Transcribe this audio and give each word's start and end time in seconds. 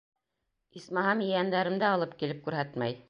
Исмаһам, 0.79 1.21
ейәндәремде 1.25 1.89
алып 1.91 2.17
килеп 2.23 2.41
күрһәтмәй. 2.49 2.99